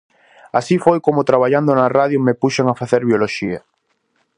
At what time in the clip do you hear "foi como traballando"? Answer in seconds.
0.85-1.71